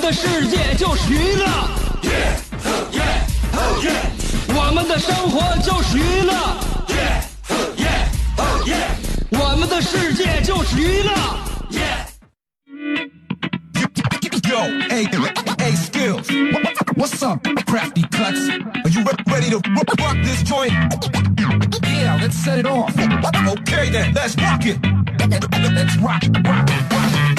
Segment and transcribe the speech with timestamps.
[0.00, 1.44] 的世界就是娱乐
[2.02, 2.40] ，Yeah,
[2.90, 3.20] yeah,
[3.52, 4.08] oh yeah.
[4.48, 6.32] 我们的生活就是娱乐
[6.88, 7.22] ，Yeah,
[7.76, 8.88] yeah, oh yeah.
[9.30, 11.12] 我们的世界就是娱乐。
[14.48, 15.04] Yo, hey,
[15.60, 16.28] hey, skills.
[16.96, 18.48] What's up, crafty cuts?
[18.48, 19.60] Are you re ready to
[20.00, 20.72] rock this joint?
[21.84, 22.90] Yeah, let's set it off.
[22.98, 24.78] Okay then, let's rock it.
[25.72, 27.29] Let's rock, rock, rock.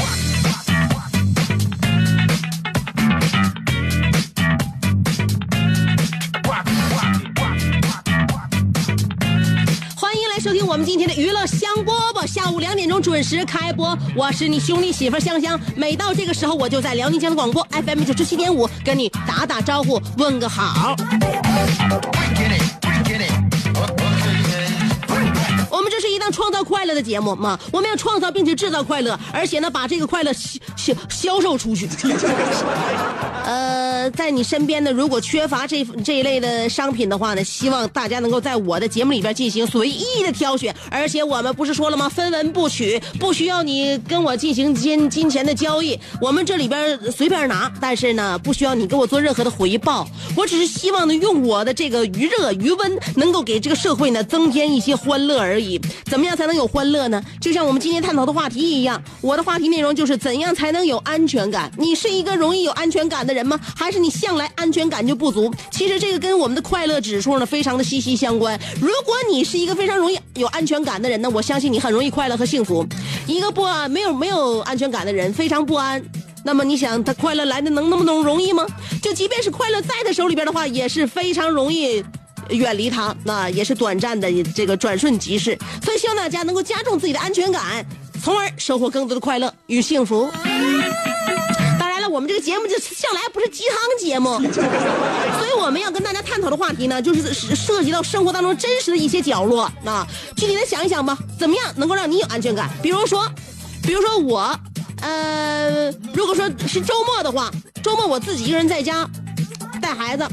[10.81, 13.95] 们今天的娱乐香饽饽，下午两点钟准时开播。
[14.15, 20.95] 我是你兄弟媳妇香香，每到这个时候我就在辽宁交通广播 FM 九十七点五跟你打打招呼，问个好。
[25.69, 31.87] 我们这是一档创造快乐的节目嘛，我们要创造并且制造快乐，而且呢，把这个快乐销销销售出去。
[33.45, 42.09] 呃，在你身边的，如果缺乏这这一类的商品的话呢，希望大家能够在我的节目里边进行随意的挑选，而且我们不是说了吗？
[42.09, 55.79] 分文不取，不需要你跟我进行金金钱的交易，我们这里边随便拿，但是呢，不需要你给我做任何的回报，我只是希望呢，用我的这个余热余温，能够给这个社会呢增添一些欢乐而已。
[56.05, 57.21] 怎么样才能有欢乐呢？
[57.39, 61.71] 就像我们今天探讨的话题一样，我的话题内容就是怎样才能有安全感？
[61.77, 63.59] 你是一个容易有安全感的人吗？
[63.75, 65.53] 还是你向来安全感就不足？
[65.71, 68.59] 其实这个跟我们的快乐指数呢非常的息息相关。
[68.79, 72.85] 如果你是一个非常容易有安全感的人呢，我相信你很容易快乐和幸福。
[73.27, 76.01] 一个不安没有没有安全感的人，非常不安。
[76.43, 78.65] 那么你想他快乐来的能那么容容易吗？
[79.01, 82.03] 就即便是快乐在他手里边的话，也是非常容易
[82.49, 85.57] 远离他，那也是短暂的这个转瞬即逝。
[85.83, 87.85] 所以希望大家能够加重自己的安全感，
[88.23, 90.31] 从而收获更多的快乐与幸福。
[92.11, 94.37] 我们这个节目就向来不是鸡汤节目，
[95.39, 100.05] 所以我们要跟大家探讨的话题呢，就是涉及到生活当中真实的一些角落啊。
[100.35, 102.69] 具体的想一想吧，怎么样能够让你有安全感？
[102.83, 103.31] 比如说，
[103.81, 104.53] 比如说我，
[105.01, 107.49] 呃，如果说是周末的话，
[107.81, 109.07] 周末我自己一个人在家
[109.81, 110.27] 带孩子，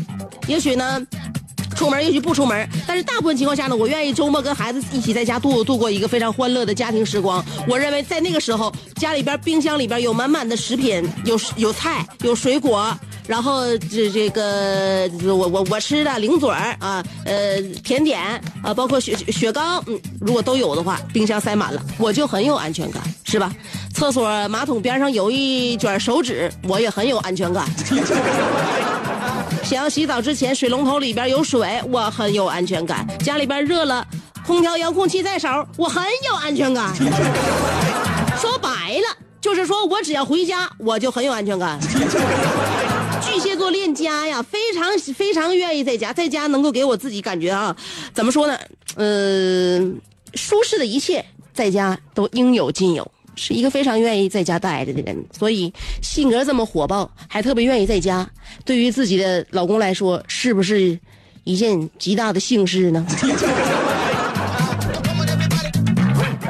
[0.48, 1.00] 也许呢。
[1.78, 7.42] 出门也许不出门，但是大部分情况下呢，我愿意周末跟孩子一起在家度度过一个非常欢乐的家庭时光。
[7.68, 12.92] 我认为在那个时候，家里边冰箱里边有满满的食品，有有菜，有水果，
[13.28, 18.20] 然后这这个我我我吃的零嘴儿啊，呃甜点
[18.60, 23.52] 啊，包括雪雪糕，嗯，如果都有的话，冰箱塞满了，我就很有安全感，是吧？
[23.94, 27.64] 厕所马桶边上有一卷手纸，我也很有安全感。
[29.68, 33.06] 想要洗澡之前，水龙头里边有水，我很有安全感。
[33.18, 34.02] 家里边热了，
[34.46, 35.46] 空调遥控器在手，
[35.76, 36.90] 我很有安全感。
[38.40, 41.78] 说白了，就是说我只要回家，我就很有安全感。
[43.20, 47.76] 巨蟹座恋家呀，非常非常愿意在家，在家能够给我自己感觉啊，
[48.14, 48.58] 怎么说呢？
[48.96, 50.00] 嗯、
[50.32, 53.06] 舒适的一切在家都应有尽有。
[53.38, 55.72] 是一个非常愿意在家待着的人，所以
[56.02, 58.28] 性格这么火爆，还特别愿意在家。
[58.64, 60.98] 对于自己的老公来说，是不是
[61.44, 63.06] 一件极大的幸事呢？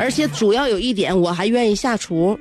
[0.01, 2.39] 而且主要有一点，我还愿意下厨。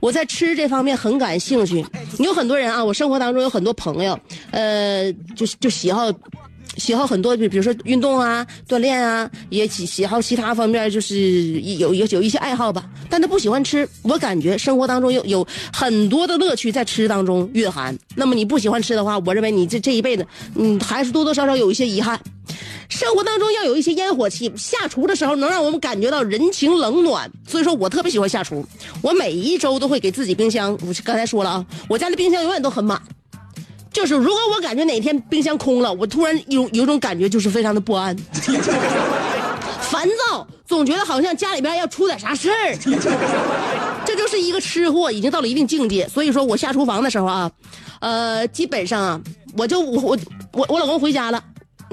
[0.00, 1.84] 我在吃这方面很感兴趣。
[2.18, 4.18] 有很多人啊，我生活当中有很多朋友，
[4.50, 6.12] 呃，就就喜好。
[6.76, 12.84] 喜好很多，比比如说运动啊、锻炼啊，也喜喜好其他方面，就是有有有一些爱好吧。
[13.08, 17.96] 但他不喜欢吃，我感觉生活当中有有很多的乐趣在吃当中蕴含。
[18.16, 20.26] 那么你不喜欢吃的话，我认为你这这一辈子，
[20.56, 22.20] 嗯，还是多多少少有一些遗憾。
[22.88, 27.30] 生活当中要有一些烟火气，下厨的时候能让我们感觉到人情冷暖。
[27.48, 28.64] 所以说我特别喜欢下厨，
[29.00, 33.00] 我每一周都会给自己冰箱，我刚才说了啊，我家的冰箱永远都很满。
[33.94, 38.14] 就是如果我感觉哪天冰箱空了，我突然有有种感觉，就是非常的不安、
[39.80, 42.76] 烦躁，总觉得好像家里边要出点啥事儿。
[44.04, 46.08] 这就是一个吃货，已经到了一定境界。
[46.08, 47.50] 所以说我下厨房的时候啊，
[48.00, 49.20] 呃，基本上啊，
[49.56, 50.18] 我就我我
[50.52, 51.42] 我我老公回家了，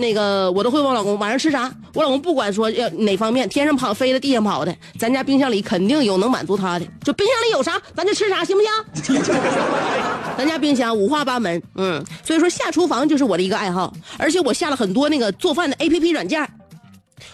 [0.02, 6.86] 那个我都会问我老公晚上吃啥，我老公不管说要哪方面，天上跑飞的，地上跑的，咱家冰箱里肯定有能满足他的。
[7.04, 9.22] 就冰箱里有啥，咱就吃啥，行不行？
[10.38, 16.46] 咱家冰箱五花八门，嗯，所以说下厨房就是我的一个爱好，而且我下了很多那个做饭的 A P P 软件，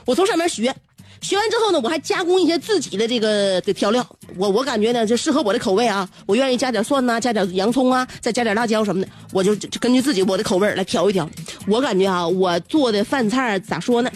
[0.05, 0.75] 我从上面学。
[1.21, 4.05] 学完之后呢，我还加工一些自己的这个的调料，
[4.37, 11.27] 我我感觉呢，就适合我的口味啊，我愿意加点蒜呐、加点洋葱啊，再加点辣椒什么的，我就就根据自己我的口味来调一调。
[11.67, 14.11] 我感觉啊，我做的饭菜咋说呢，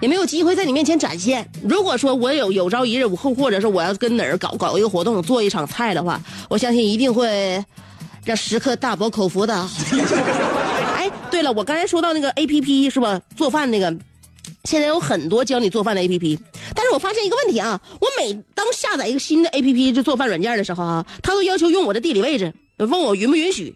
[0.00, 1.48] 也没有机会在你面前展现。
[1.62, 7.64] 如果说我有有朝一日，或或者是我要跟哪儿搞搞一个活动，做一场菜的话，我相信一定会
[8.24, 9.54] 让食客大饱口福的。
[10.94, 13.20] 哎，对了，我刚才说到那个 A P P 是吧？
[13.34, 13.96] 做饭那个。
[14.64, 16.38] 现在有很多教你做饭的 A P P，
[16.74, 23.74] 但是我发现一个问题啊，我每当下载一个新的 A P P 就做饭软件的时候啊，他都要求用我的地理位置，问我允不允许。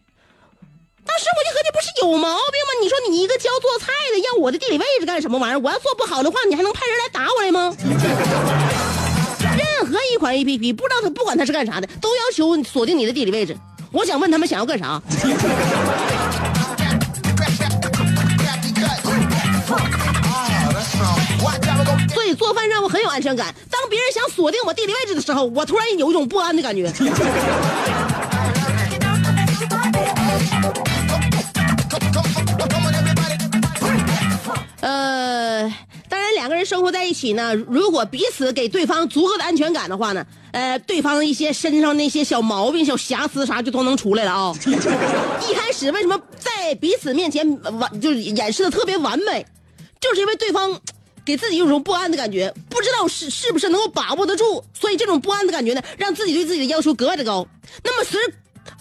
[1.07, 2.71] 当时我就合计，不是有毛病吗？
[2.83, 5.59] 你说你一个教做菜的，要我的地理位置干什么玩意儿？
[5.59, 7.77] 我要做不好的话，你还能派人来打我来吗？
[9.57, 13.57] 任何一款 A P P，不知道他不管他是干啥的，都要求锁定你的地理位置。
[13.93, 15.01] 我想问他们想要干啥？
[22.35, 23.55] 做饭让我很有安全感。
[23.71, 26.93] 当别人想锁定我地理位置的时候，我突然有一种不安的感觉。
[34.81, 35.63] 呃，
[36.09, 44.55] 当然，两个人生活在一起呢，如果彼此给对方足够的安全感的话呢，呃，对方一些身上那些小毛病、小瑕疵啥就都能出来了啊。
[45.49, 49.47] 一开始为什么在彼此面前完就是掩饰的特别完美，
[50.01, 50.79] 就是因为对方。
[51.25, 57.47] 给自己有种不安的感觉，不知道是是不是能够把握得住，所以这种不安的感觉呢，让自己对自己的要求格外的高。
[57.83, 58.33] 那么随着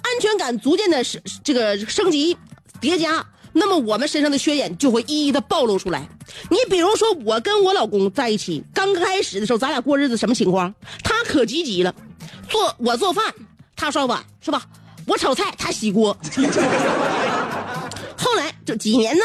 [0.02, 2.38] 安全感逐渐的升这个升级
[2.82, 6.08] 叠加，那么我们身上的缺点就会一一的暴露出来。
[6.50, 10.74] 你比如说，我跟我老公在一起刚开始的时候，咱俩过日子什么情况？
[11.04, 11.94] 他可积极了，
[12.50, 13.34] 做我做饭，
[13.76, 14.64] 他刷碗是吧？
[15.06, 16.18] 我炒菜，他洗锅。
[18.18, 19.24] 后来这几年呢？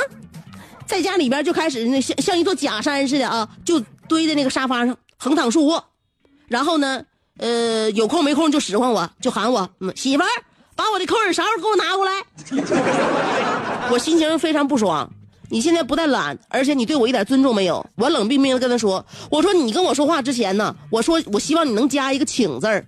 [0.89, 5.85] 在家里边就开始那像像一座假山似的啊，就堆在那个沙发上横躺竖卧，
[6.49, 7.05] 然后呢，
[7.37, 10.29] 呃，有空没空就使唤我，就喊我，嗯，媳妇儿，
[10.75, 12.13] 把我的抠耳勺给我拿过来。
[13.93, 15.09] 我心情非常不爽。
[15.51, 17.87] 你现在不但懒，而且你对我一点尊重没有。
[17.97, 22.87] 我冷冰冰的跟他说：“我说你跟我说话之前呢，我说我希望你能加一个请字儿。”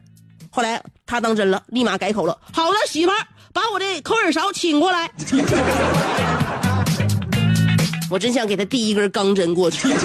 [0.51, 2.39] 后来他当真了，立马改口了。
[2.53, 3.19] 好的，媳妇儿，
[3.53, 5.11] 把我的抠耳勺请过来。
[8.11, 9.89] 我真想给他递一根钢针过去。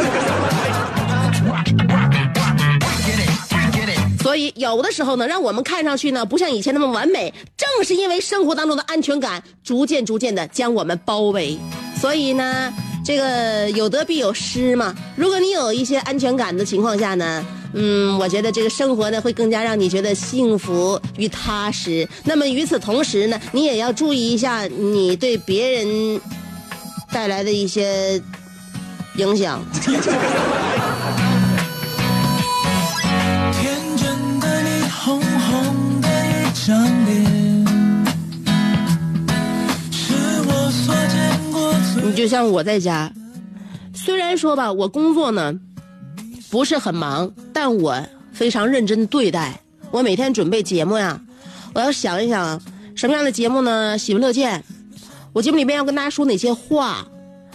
[4.21, 11.57] 所以有的时候呢，让我们看上去呢不像以前那么完美，正是因为生活当中的安全感逐渐逐渐的将我们包围。
[11.99, 12.73] 所以呢，
[13.05, 14.95] 这个有得必有失嘛。
[15.15, 22.07] 如果你有一些安全感的情况下呢，嗯，我觉得这个生活呢会更加让你觉得幸福与踏实。
[22.23, 26.19] 那么与此同时呢，你也要注意一下你对别人。
[27.11, 28.21] 带来的一些
[29.17, 29.61] 影响。
[42.03, 43.11] 你就像我在家，
[43.93, 45.53] 虽然说吧，我工作呢
[46.49, 49.59] 不是很忙，但我非常认真对待。
[49.91, 51.19] 我每天准备节目呀，
[51.73, 52.59] 我要想一想
[52.95, 53.97] 什么样的节目呢？
[53.97, 54.63] 喜闻乐见。
[55.35, 57.05] 我节目里面要跟大家说哪些话，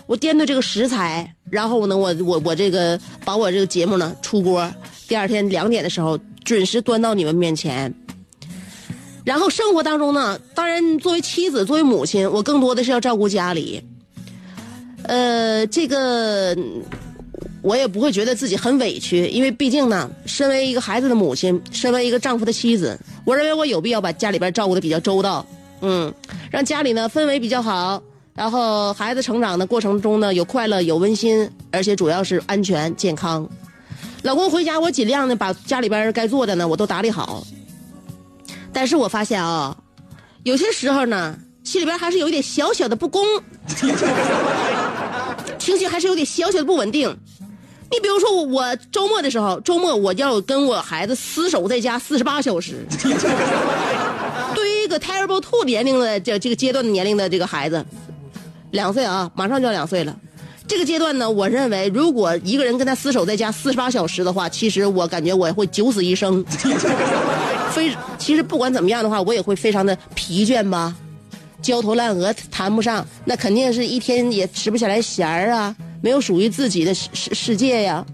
[0.04, 4.70] 我掂对这个食材，然后呢，我我我这个把我这个节目呢出锅，
[5.08, 7.90] 第二天两点的时候准时端到你们面前。
[9.24, 13.82] 然后生活当中呢，当然作为妻子，作为母亲，我更多的是要照顾家里。
[15.04, 16.54] 呃，这个
[17.62, 25.46] 我也不会觉得自己很委屈，因为毕竟呢，身为一个孩子的母亲，身为一个丈夫的妻子，我认为我有必要把家里边照顾的比较周到。
[25.80, 26.12] 嗯，
[26.50, 28.02] 让家里呢氛围比较好，
[28.34, 33.48] 然后孩子成长的过程中呢有快乐有温馨，而且主要是安全健康。
[34.22, 37.42] 老公回家，我尽量的把家里边该做的呢我都打理好。
[38.72, 39.76] 但是我发现啊，
[40.42, 43.24] 有些时候呢心里边还是有一点小小的不公，
[45.58, 47.16] 情绪还是有点小小的不稳定。
[47.90, 52.86] 你比如说我周末的时候，周末我要跟我孩子厮守在家四十八小时。
[54.90, 57.86] 这个 terrible two 年龄的这这个阶段的年龄的这个孩子，
[58.72, 60.18] 两岁啊，马上就要两岁了。
[60.66, 66.44] 这个阶段呢，我认为如果一个人跟他厮守在家四十八小时的话，其实我感觉我会九死一生。
[67.70, 70.92] 非其实不管怎么样的话，我也会非常的疲倦吧。
[71.62, 78.04] 焦头烂额谈不上，那肯定是一天也吃不下来闲儿啊，没有属于自己的世世世界呀。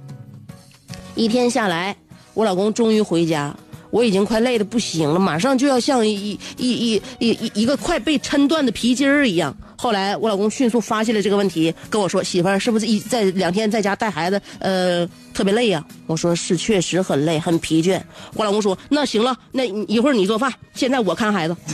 [1.15, 1.97] 一天下来，
[2.35, 3.57] 我老公终于回家，
[3.97, 9.57] 我已经快累得不行了，马上就要像一一一一一一个快被抻断的皮筋儿一样。
[9.75, 17.99] 后来我老公迅速发现了这个问题，跟我说：“媳妇儿，是不是一在两天在家带孩子，呃，特别累呀、我说：“是，确实很累，很疲倦。”
[18.37, 21.57] 我老公说：“那行了，那一会儿你做饭，现在我看孩子。”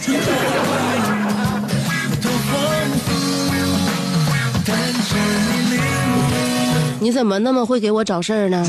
[7.00, 8.64] 你怎么那么会给我找事儿呢？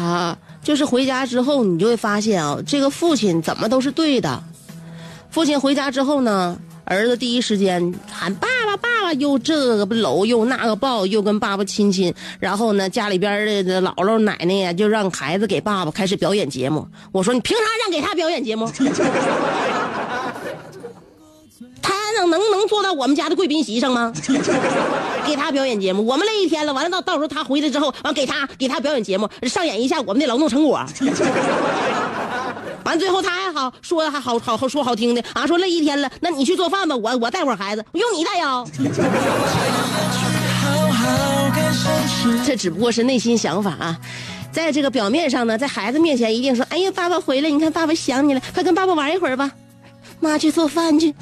[0.00, 4.42] 啊、就是回家之后，你就会发现啊，这个父亲怎么都是对的。
[5.30, 12.12] 父亲回家之后呢，儿子第一时间喊爸爸，爸爸，又这个搂，又那个抱，又跟爸爸亲亲。
[12.38, 16.86] 然后呢，家里边的姥姥奶奶呀，就让孩子给爸爸开始表演节目。
[17.12, 18.70] 我说你凭啥让给他表演节目？
[22.22, 24.12] 他能能能做到我们家的贵宾席上吗？
[25.26, 30.80] 给他表演节目，我们累一天了，完了到到时候他回来之后，完给他给他表演节目，上演一下我们的劳动成果。
[32.84, 38.46] 完最后他还好说还好好好说好听的啊，说累一天了，那你去做饭吧，我我带会儿孩子，用你带呀。
[40.62, 43.98] 好好感受是这只不过是内心想法啊，
[44.52, 49.50] 在这个表面上呢，在孩子面前一定说：“哎呀，爸爸回来，你看爸爸想你了，快跟爸爸玩一会儿吧。”
[50.20, 51.12] 妈去做饭去。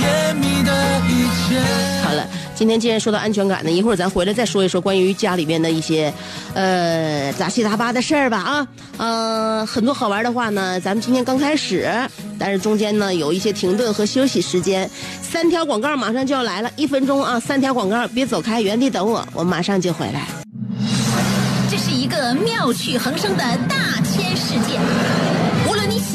[0.00, 0.72] 甜蜜的
[1.06, 1.60] 一切。
[2.02, 6.12] 好了，今天既然说到安全感呢，一会儿咱回来再说一说关于家里面的一些，
[6.54, 8.66] 呃，杂七杂八的事儿吧啊，
[8.96, 11.88] 呃，很多好玩的话呢，咱们今天刚开始，
[12.38, 14.90] 但是中间呢有一些停顿和休息时间，
[15.22, 20.26] 三条广告马上就要来了，一分钟啊，三条广告，别走开，原地等我，我马上就回来。
[21.70, 24.80] 这是一个妙趣横生的大千世界。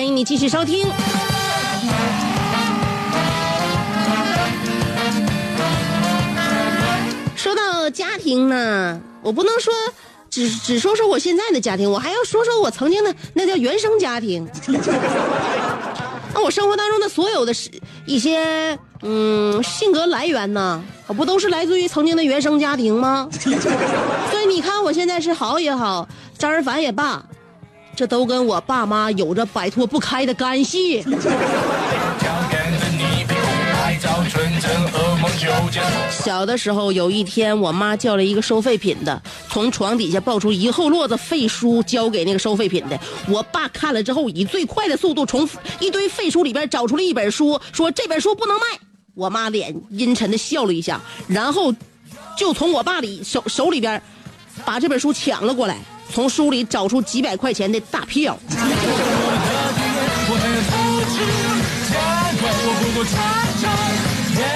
[0.00, 0.88] 欢迎你继续收听。
[7.36, 9.70] 说到家庭呢，我不能说
[10.30, 14.48] 只只说说我现在的家庭，我还要说说我曾经的那叫原生家庭。
[16.32, 17.68] 那我生活当中的所有的是
[18.06, 23.28] 一些嗯性格来源呢，不都是来自于曾经的原生家庭吗？
[24.30, 27.22] 所以你看我现在是好也好，招人烦也罢，
[28.00, 31.04] 这都跟我爸妈有着摆脱不开的干系。
[36.10, 42.98] 小的时候，有一天，我妈叫了一个收废品的，从床底下抱出一厚摞子废书，交给那个收废品的。
[43.28, 45.46] 我爸看了之后，以最快的速度从
[45.78, 48.62] 一堆废书里边找出了一本书，说这本书不能卖。
[49.14, 51.70] 我妈脸阴沉的笑了一下，然后
[52.34, 54.02] 就从我爸里手手里边
[54.64, 55.76] 把这本书抢了过来，
[56.12, 58.36] 从书里找出几百块钱的大票。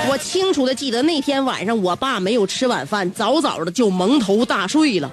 [0.08, 5.10] 我清楚的记得那天晚上，我爸没有吃晚饭，早早的就蒙头大睡了。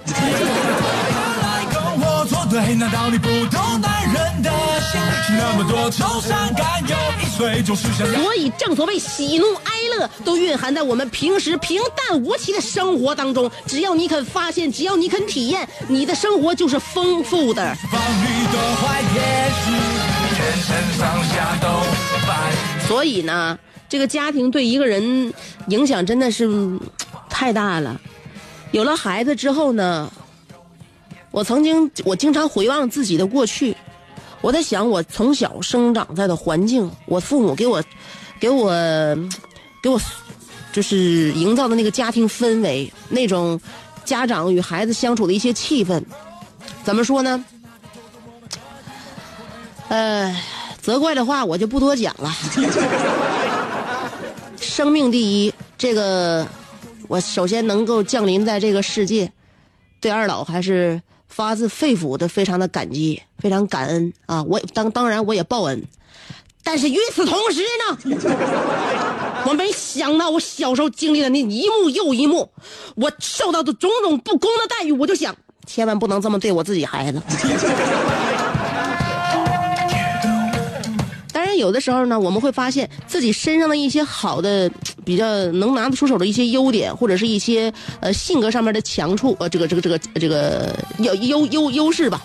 [5.34, 6.94] 那么多愁善感，有
[7.42, 13.50] 所以，正所谓喜怒哀乐，都蕴含在我们平时平淡无奇的生活当中。
[13.66, 17.74] 只要你肯发现，只要你肯体验，你的生活就是丰富的。
[17.90, 19.70] 放你的怀，也许
[20.36, 21.68] 全身上下都
[22.26, 22.52] 白。
[22.86, 23.58] 所以呢，
[23.88, 25.32] 这个家庭对一个人
[25.66, 26.80] 影响真的是嗯
[27.28, 28.00] 太大了。
[28.70, 30.10] 有了孩子之后呢，
[31.30, 33.76] 我曾经，我经常回望自己的过去，
[34.42, 37.82] 我在想，我从小生长在的环境，我父母给我，
[38.40, 38.70] 给我，
[39.80, 39.98] 给我，
[40.72, 43.58] 就是营造的那个家庭氛围，那种
[44.04, 46.02] 家长与孩子相处的一些气氛，
[46.82, 47.42] 怎么说呢？
[49.88, 50.36] 呃，
[50.80, 52.34] 责怪的话我就不多讲了。
[54.58, 56.46] 生命第一，这个
[57.06, 59.30] 我首先能够降临在这个世界，
[60.00, 61.00] 对二老还是
[61.34, 64.42] 发自肺腑的非常的感激，非常感恩啊！
[64.42, 65.82] 我当当然我也报恩，
[66.62, 67.98] 但是与此同时呢，
[69.48, 72.50] 我没想到我小时候经历的那一幕又一幕，
[72.96, 75.34] 我受到的种种不公的待遇，我就想，
[75.66, 77.20] 千万不能这么对我自己孩子。
[81.56, 84.70] 有的时候呢，我们会发现自己身上的一些好的、
[85.04, 92.22] 比较能拿得出手的一些优点，或者是一些呃性格上面的强处，呃，这个这个这个这个优优优优势吧，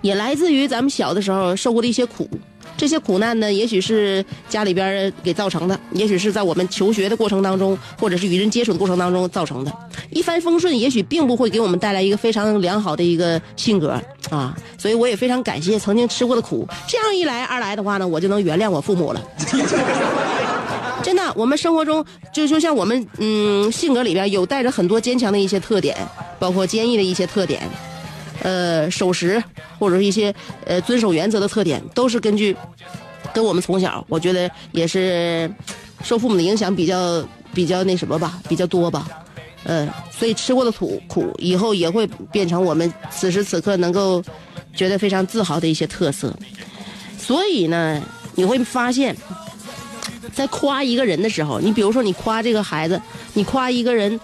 [0.00, 2.28] 也来自于咱们小的时候受过的一些苦。
[2.76, 9.72] 这些苦难呢，也许是家里边给造成的，也许是在我们求学的过程当中，或者是与人接触的过程当中造成的。
[10.10, 14.00] 一帆风顺，也许并不会给我们带来一个非常良好的一个性格
[14.30, 14.56] 啊。
[14.76, 16.66] 所以我也非常感谢曾经吃过的苦。
[16.86, 19.22] 这样一来二来的话呢，我就能原谅我父母了。
[21.02, 25.96] 真的，我们生活中就就像我们嗯性格里边有带着很多坚强的一些特点，
[26.38, 27.62] 包括坚毅的一些特点。
[28.42, 29.42] 呃，守时
[29.78, 32.56] 或者是一些呃遵守原则的特点，都是根据
[33.34, 35.50] 跟我们从小，我觉得也是
[36.02, 39.06] 受父母的影响比较比较那什么吧，比较多吧。
[39.64, 44.22] 嗯，所以吃过的苦苦，以后也会变成我们此时此刻能够
[44.74, 46.34] 觉得非常自豪的一些特色。
[47.18, 48.02] 所以呢，
[48.34, 49.16] 你会发现，
[50.34, 53.00] 在夸一个人的时候，你比如说你夸这个孩子，
[53.34, 54.18] 你夸一个人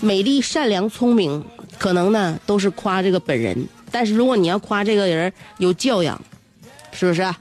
[0.00, 1.44] 美丽、善良、聪明。
[1.78, 6.20] 可能呢都是夸这个本人，但是如果你要夸这个人有教养，
[6.92, 7.34] 是不是？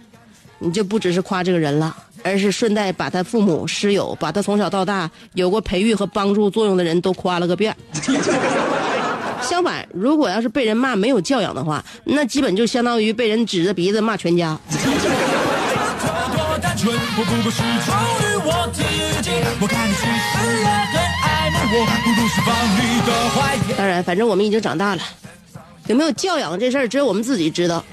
[0.58, 7.76] 你就不只是夸这个人了，而是顺带把他父母师友，把他从小到大有过培育和帮助作用的人都夸了个遍。
[9.42, 14.58] 相反，如果要是被人骂没有教养的话，那基本就相当于被人指着鼻子骂全家。
[23.78, 25.02] 当然，反正我们已经长大了，
[25.88, 27.84] 有没有教养这事儿，只有我们自己知道。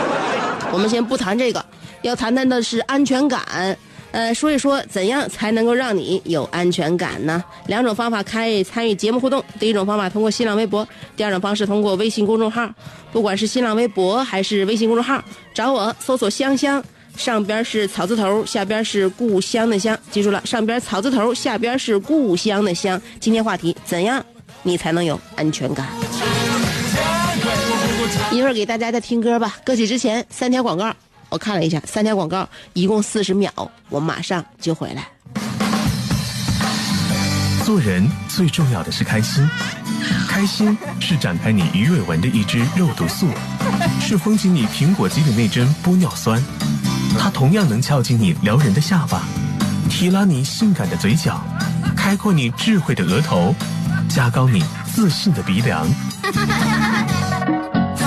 [0.72, 1.64] 我们先不谈这个，
[2.02, 3.76] 要谈谈的是安全感。
[4.12, 7.44] 呃，说一说怎样才能够让你有安全感呢？
[7.66, 9.40] 两种方法开参与节目互动。
[9.60, 10.86] 第一种方法通过新浪微博，
[11.16, 12.68] 第二种方式通过微信公众号。
[13.12, 15.22] 不管是新浪微博还是微信公众号，
[15.54, 16.82] 找我搜索“香香”。
[17.16, 23.00] 上边是草字头，下边是故乡的乡，记住了，上边草字头，下边是故乡的乡。
[23.20, 24.24] 今天话题，怎样
[24.62, 25.86] 你才能有安全感？
[28.32, 29.56] 一会儿给大家再听歌吧。
[29.64, 30.94] 歌曲之前三条广告，
[31.30, 33.50] 我看了一下，三条广告一共四十秒，
[33.88, 35.06] 我马上就回来。
[37.64, 39.48] 做人最重要的是开心，
[40.28, 43.28] 开心是展开你鱼尾纹的一支肉毒素，
[44.00, 46.42] 是封紧你苹果肌的那针玻尿酸。
[47.16, 49.22] 它同样能翘起你撩人的下巴，
[49.88, 51.40] 提拉你性感的嘴角，
[51.96, 53.54] 开阔你智慧的额头，
[54.08, 55.86] 加高你自信的鼻梁。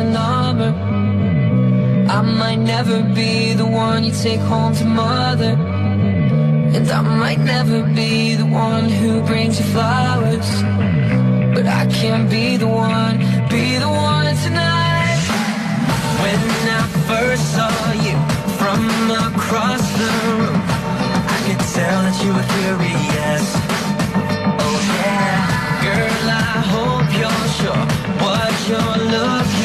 [0.00, 0.72] In armor.
[2.08, 5.54] I might never be the one you take home to mother.
[6.76, 10.48] And I might never be the one who brings you flowers.
[11.54, 13.18] But I can be the one,
[13.50, 15.20] be the one tonight.
[16.22, 16.40] When
[16.80, 18.16] I first saw you
[18.58, 18.80] from
[19.28, 20.60] across the room,
[21.34, 23.44] I could tell that you were curious.
[24.64, 28.01] Oh yeah, girl, I hope you're sure
[28.68, 29.61] your love.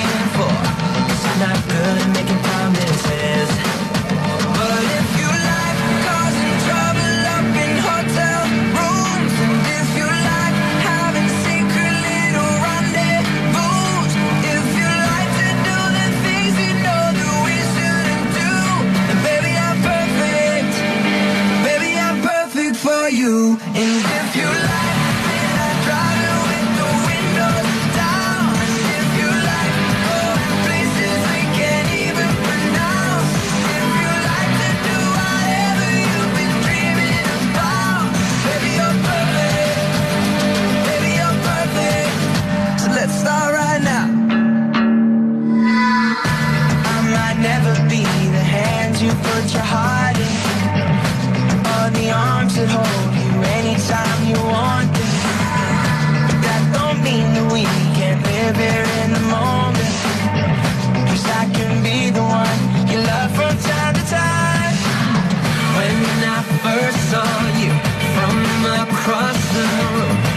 [69.98, 70.37] world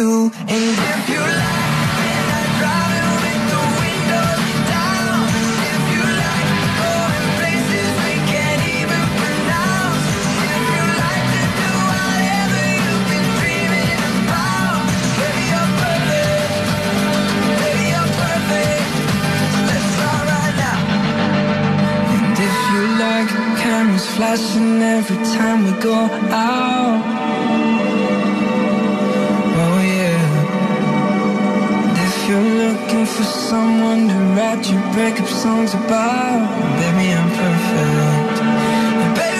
[0.00, 1.20] Now And if you
[22.98, 23.28] like
[23.60, 25.94] cameras flashing every time we go
[26.32, 27.09] out.
[33.50, 36.40] Someone to write your breakup songs about,
[36.78, 38.36] baby I'm perfect.
[39.18, 39.39] Baby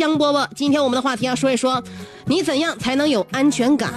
[0.00, 0.46] 香饽饽。
[0.56, 1.82] 今天我们的话题要说一说，
[2.24, 3.92] 你怎样才能有安全感？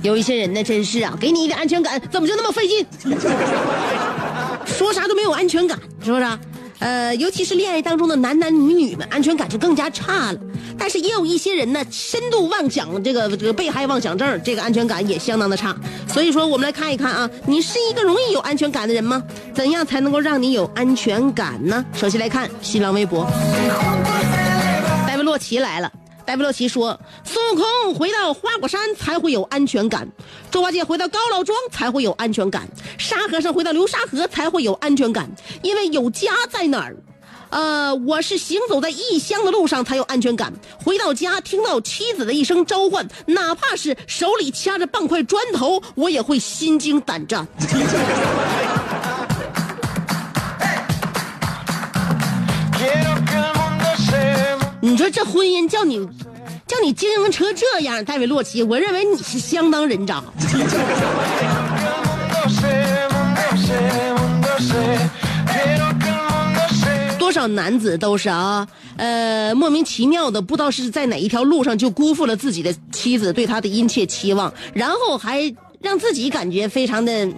[0.00, 2.86] 有一些人呢，真是啊，给你一点安全感，怎么就那么费劲？
[4.64, 6.38] 说啥都没有安全感，是不是啊？
[6.78, 10.38] 呃，尤其是恋爱当中的男男女女们，安全感就更加差了。
[10.82, 15.76] 但是也有一些人呢，深度妄想，这个这个被害妄想症，这个安全感也相当的差。
[16.08, 19.22] 所以说，我们来看一看啊，你是一个容易有安全感的人吗？
[19.54, 21.86] 怎样才能够让你有安全感呢？
[21.94, 23.24] 首先来看新浪微博，
[25.06, 25.88] 戴维洛奇来了。
[26.26, 30.08] 戴维洛奇说：“孙悟空回到花果山才会有安全感，
[30.50, 32.68] 猪八戒回到高老庄才会有安全感，
[32.98, 35.30] 沙和尚回到流沙河才会有安全感，
[35.62, 36.96] 因为有家在那儿。
[37.52, 40.50] 呃，我是行走在异乡的路上才有安全感，
[40.82, 47.46] 回到家听到妻子的一声召唤，哪怕是手里掐着半块砖头，我也会心惊胆战。
[54.80, 56.08] ”你说这婚姻叫你
[56.66, 60.24] 叫你经营成这样，戴维洛奇，我认为你是相当人渣。
[67.32, 68.66] 少男子都是啊，
[68.96, 77.28] 呃，莫名其妙的，不知道是在哪一条路上就辜负了自己的妻子对他的殷切期望，然后还让自己感觉非常的，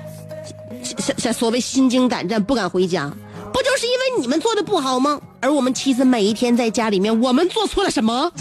[0.82, 3.12] 像像所谓心惊胆战，不敢回家，
[3.52, 5.20] 不就是因为你们做的不好吗？
[5.40, 8.32] 而我们妻子每一天在家里面，我们做错了什么？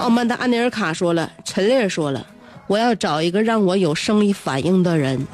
[0.00, 2.26] 傲慢的安尼尔卡说了，陈列说了。
[2.66, 5.26] 我要找一个让我有生理反应的人。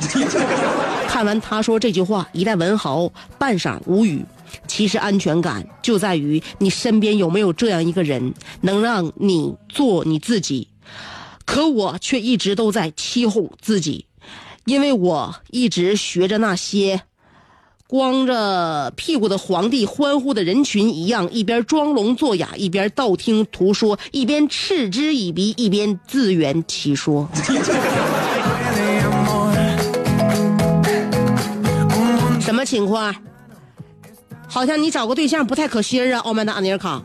[1.09, 4.25] 看完他说这句话，一代文豪半晌无语。
[4.67, 10.69] 其实安全感就在于你身边有没有这样一个人，能让你做你自己。
[11.45, 14.07] 可我却一直都在欺哄自己，
[14.65, 17.03] 因为我一直学着那些
[17.91, 27.29] 光着屁股的皇帝欢呼的人群一样，一边装聋作哑，一边道听途说，一边嗤之以鼻，一边自圆其说。
[32.41, 33.13] 什么情况？
[34.47, 37.03] 好像你找个对象不太可心啊，奥曼达·阿尼尔卡。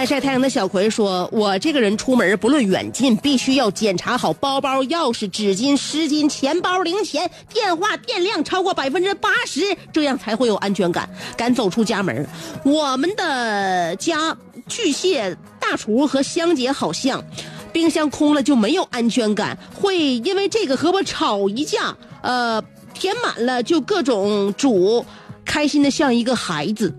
[0.00, 9.60] 爱晒太阳的小葵说：“我这个人出门不论远近，必须要检查好包包、钥匙、纸巾、湿巾、钱包、零钱、电话电量超过百分之八十，
[9.92, 12.26] 这样才会有安全感，敢走出家门。
[12.64, 14.34] 我们的家
[14.66, 17.22] 巨蟹大厨和香姐好像。”
[17.70, 21.94] 冰箱空了就没有安全感，会因为这个和我吵一架。
[22.22, 22.62] 呃，
[22.94, 25.04] 填满了就各种煮，
[25.44, 26.94] 开心的像一个孩子。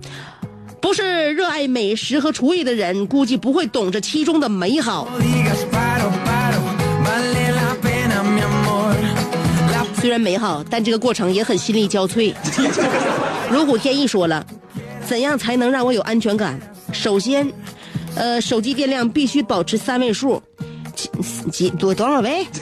[0.82, 5.08] 不是热爱美食和厨艺的人，估计不会懂这其中的美好。
[9.94, 12.34] 虽然美好，但这个过程也很心力交瘁。
[13.52, 14.44] 如虎添翼说了，
[15.06, 16.60] 怎样才能让我有安全感？
[16.92, 17.48] 首先，
[18.16, 20.42] 呃，手机电量必须保持三位数。
[20.96, 21.10] 几
[21.52, 22.46] 几多多少位？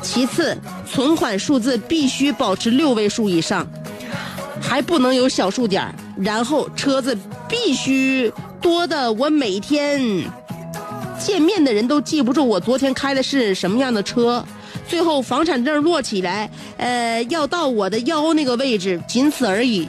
[0.00, 0.56] 其次，
[0.90, 3.66] 存款数字必须保持六位数以上，
[4.66, 7.16] 还不能有小数点然后，车子
[7.48, 10.00] 必须多的，我每天
[11.18, 14.44] 见面的人都记不住我昨天开的是什么样的车。
[14.88, 19.86] 最后，房产证摞起来，呃，要到我的腰那个位置，仅此而已。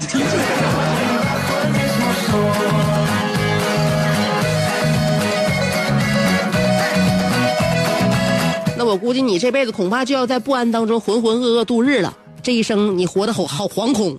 [8.78, 12.14] 那我估计你这辈子恐怕就要在不安当中浑浑噩噩度日了。
[12.44, 14.16] 这一生你活得好好惶恐。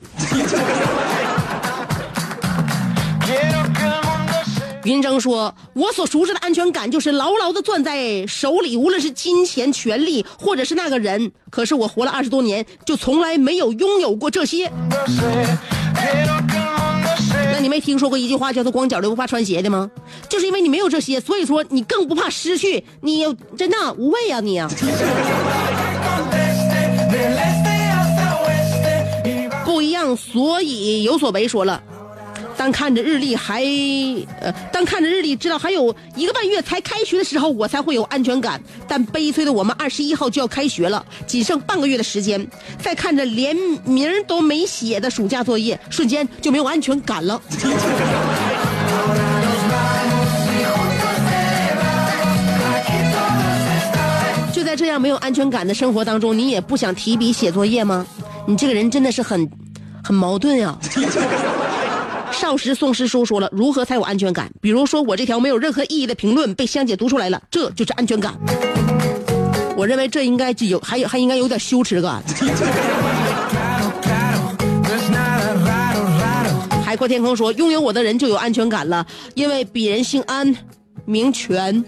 [4.85, 11.33] 云峥说：“我所熟知的安全感就是牢牢的攥在手里，无论是金钱、权力，或者是那个人。
[11.51, 14.71] 可是我活了二十多年，就从来没有拥有过这些。”
[17.53, 19.91] 那你没听说过一句话叫做“光脚的不怕穿鞋的”吗？
[20.29, 22.85] 就是因为你没有这些，所以说你更不怕失去。
[23.01, 23.25] 你
[23.59, 24.57] 真的无畏啊你！
[24.57, 24.71] 啊
[30.15, 31.49] 所以有所为。
[31.49, 31.83] 说了。
[32.55, 33.63] 当看着日历还，
[34.41, 38.61] 呃，当看着日历知道还有一个半月才开学的时候，我才会有安全感。
[38.89, 42.47] 但悲催的我们二十一号就要开学了，仅剩半个月的时间，
[42.83, 47.41] 再看着连名都没写的暑假作业，瞬间就没有安全感了。
[54.53, 58.07] 就在这样没有安全感的生活当中，你也不想提笔写作业吗？
[58.49, 59.47] 你这个人真的是很，
[60.07, 60.79] 很矛盾呀。
[62.31, 64.49] 少时宋师叔说了，如何才有安全感？
[64.61, 68.35] 比如说，我这条没有任何意义的评论被香姐读出来了，这就是安全感。
[69.77, 72.23] 我认为这应该有，还有还应该有点羞耻感。
[76.85, 80.55] 海阔天空说，拥有我的人就有安全感了，因为鄙人姓安，
[81.05, 81.85] 名权。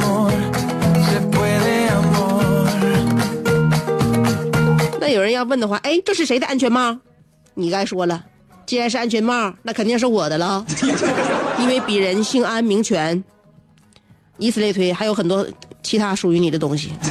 [5.12, 6.98] 有人要问的话，哎，这是谁的安全帽？
[7.54, 8.24] 你该说了，
[8.66, 10.66] 既然是安全帽，那肯定是我的了，
[11.60, 13.24] 因为鄙人姓安名权。
[14.38, 15.46] 以此类推，还有很多
[15.84, 16.92] 其他属于你的东西。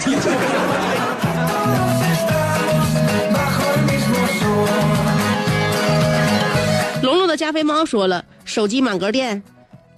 [7.03, 9.43] 龙龙的加菲猫说了，手机满格电，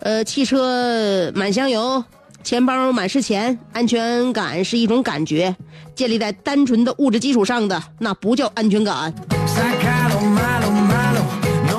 [0.00, 2.04] 呃，汽车满箱油。
[2.42, 5.54] 钱包满是钱，安全感是一种感觉，
[5.94, 9.12] 建立在单纯的物质基础上的，那不叫安全感。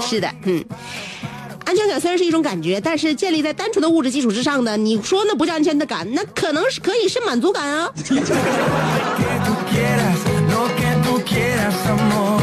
[0.01, 0.63] 是的，嗯，
[1.65, 7.89] 安全感虽然是一种感觉，但是建立在单纯的物质基础之上的，你说那不叫安全的感，那可能是可以是满足感啊。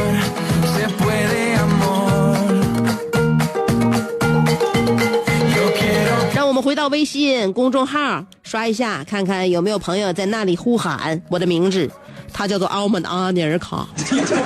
[6.61, 11.89] 回到微信公众号刷一下，看看有没有朋友在那里呼喊我的名字。
[12.33, 13.87] 他叫做奥曼阿尼尔卡。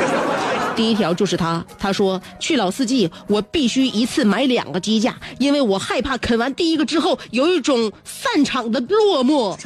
[0.75, 9.57] 第一条就是他，他说去老四季，我必须一次买两个鸡架，因为我害怕啃完第一个之后有一种散场的落寞。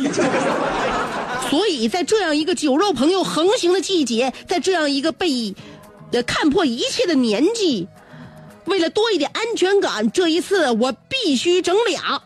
[1.50, 5.56] 所以在这样一个酒肉朋友横行的季节，在这样一个被
[6.12, 7.88] 呃看破一切的年纪，
[8.66, 12.22] 为了多一点安全感，这一次我必须整俩。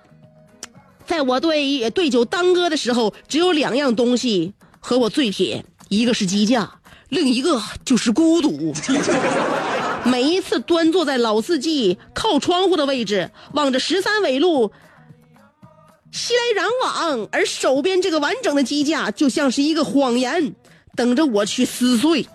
[1.05, 8.73] 在我对对酒当歌的时候，只有两样东西和我最铁，一个是鸡架，另一个就是孤独。
[10.05, 14.71] 每一次端坐在老四季靠窗户的位置，望着十三纬路
[16.11, 20.53] 熙来攘往，而手边这个完整的鸡架就像是一个谎言，
[20.95, 22.27] 等着我去撕碎。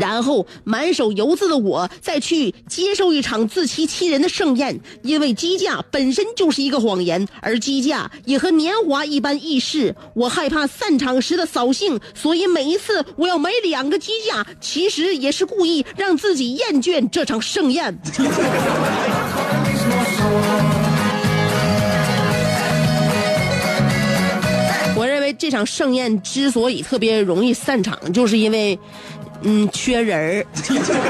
[0.00, 9.94] 然后满手油渍的我再去接受一场自欺欺人的盛宴，因为机架本身就是一个谎言，而机架也和年华一般易逝。
[10.14, 17.98] 我害怕散场时的扫兴，所以每一次我要买两个机架，其实也是故意让自己厌倦这场盛宴。
[24.96, 28.78] 我认为这场盛宴之所以特别容易散场，就是因为。
[29.44, 30.46] 嗯，缺人儿，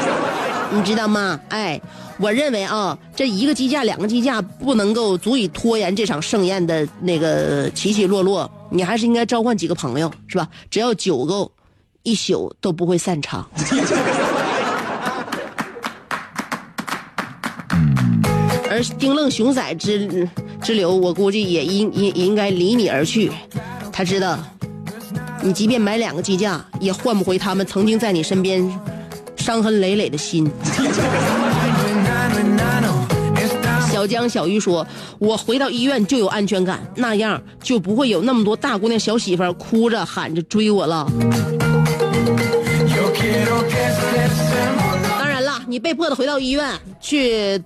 [0.73, 1.38] 你知道吗？
[1.51, 1.81] 哎，
[2.18, 8.51] 我认为啊，这一个鸡架、两个鸡架不能够足以拖延这场盛宴的那个起起落落。
[8.71, 10.49] 你还是应该召唤几个朋友，是吧？
[10.71, 11.53] 只要酒够，
[12.03, 13.47] 一宿都不会散场。
[18.71, 20.27] 而丁愣熊仔之
[20.62, 23.31] 之流，我估计也应应应该离你而去。
[23.92, 24.38] 他知道。
[25.42, 28.62] 你即便买两个机架，也换不回他们曾经在你身边
[29.37, 30.48] 伤痕累累的心。
[33.90, 34.87] 小江小鱼说
[35.20, 41.07] ：“我回到医院就有安全感，那样就不会有那么多大姑娘小媳妇哭着喊着追我了。”
[45.18, 47.62] 当然了，你被迫的回到医院去，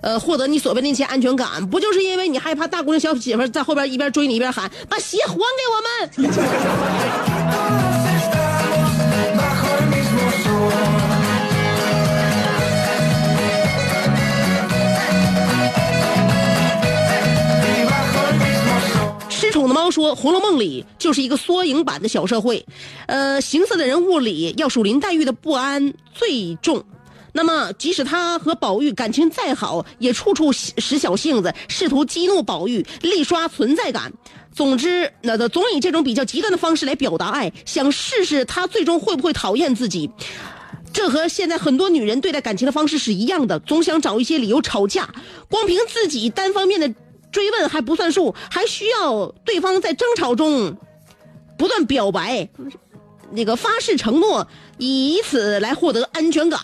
[0.00, 5.40] 呃，获得你所谓那些安全感，不就是因为你害怕大姑娘小媳妇在后边一边追你一边喊：“把鞋还给
[6.20, 6.28] 我们！”
[20.18, 22.66] 红楼梦》里就是一个缩影版的小社会，
[23.06, 26.82] 呃，行色的人物里要数林黛玉的不安最重。
[27.32, 34.12] 那么，即使她和宝玉感情再好，也处处使小性子，试图激怒宝玉，力刷存在感。
[34.52, 40.10] 总之，那的总以这种比较极端的方式来表达爱，想试试他最终会不会讨厌自己。
[40.92, 45.08] 这和现在很多女人对待感情的方式是一样的，总想找一些理由吵架，
[45.48, 46.92] 光凭自己单方面的。”
[47.38, 50.76] 追问还不算数，还需要对方在争吵中
[51.56, 52.48] 不断表白，
[53.30, 56.60] 那个发誓承诺，以此来获得安全感。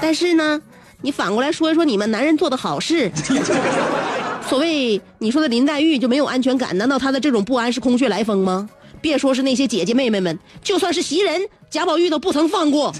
[0.00, 0.62] 但是呢，
[1.02, 3.10] 你反过来说一说你们男人做的好事。
[4.48, 6.78] 所谓你说的林黛玉就没有安全感？
[6.78, 8.70] 难道她的这种不安是空穴来风吗？
[9.00, 12.94] 别说是那些姐姐妹妹们，就算是袭人、贾宝玉都不曾放过。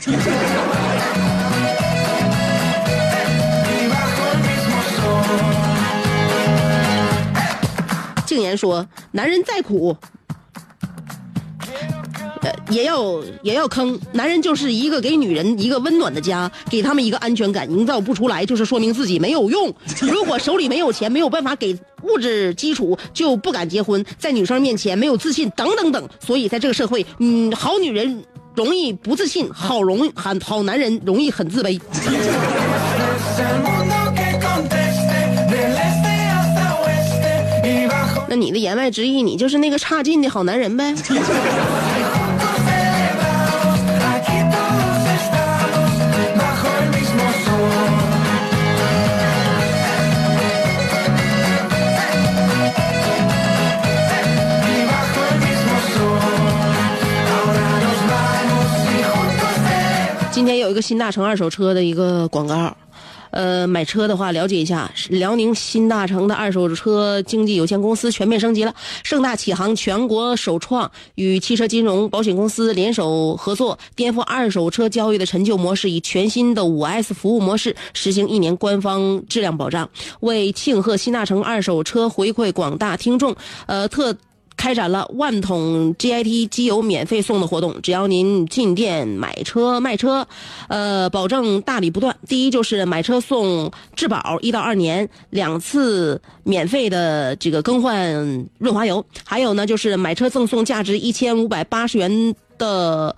[8.34, 9.96] 静言说：“男人再苦，
[12.42, 13.96] 呃，也要也要坑。
[14.12, 19.72] 男人就是一个给女人一个温暖的家，给他们一个安全感，营造不出来，就是说明自己没有用。
[20.00, 26.08] 如果手里没有钱，没有办法给物质基础，就不敢结婚，在女生面前没有自信，等等等。
[26.18, 28.24] 所以在这个社会，嗯，好女人
[28.56, 31.80] 容易不自信，好容易很好男人容易很自卑。”
[38.34, 40.94] 你的言外之意，你就是那个差劲的好男人呗？
[60.30, 62.76] 今天有一个新大成二手车的一个广告。
[63.34, 68.72] 呃，买车的话，了解一下，辽宁新大成的二手车经纪有限公司全面升级了，
[69.02, 79.90] 盛大启航，全国首创，与汽车金融保险公司联手合作，颠覆二手车交易的陈旧模式，以全新的五 S 服务模式实行一年官方质量保障。
[80.20, 83.34] 为庆贺新大成二手车回馈广大听众，
[83.66, 84.16] 呃，特。
[84.64, 90.26] 开展了万桶 GIT 机油免费送的活动，只要您进店买车卖车，
[90.68, 92.16] 呃，保证大礼不断。
[92.26, 103.14] 第一就是买车送质保一到二年，两次免费的这个更换润滑油，还有呢就是买车赠送价值一千五百八十元的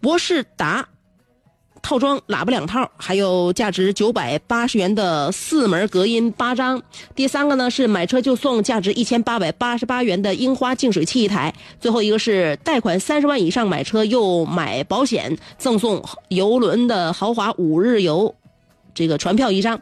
[0.00, 0.88] 博士达
[1.82, 6.80] 套装喇叭两套，还有价值九百八十元的四门隔音八张。
[7.14, 11.52] 第三个呢是买车就送价值一千八百八十八元的樱花净水器一台。
[11.80, 18.34] 最后一个是贷款三十万以上买车又买保险，赠送游轮的豪华五日游。
[18.94, 19.80] 这个传票一张，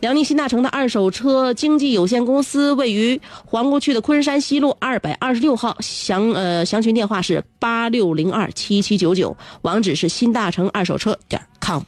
[0.00, 11.82] 辽宁新大成的二手车经纪有限公司位于皇姑区的昆山西路二百二十六号，详呃详询电话是八六零二七七九九，网址是新大成二手车点 com。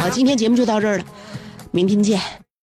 [0.00, 1.04] 好，今天节目就到这儿了，
[1.70, 2.45] 明天见。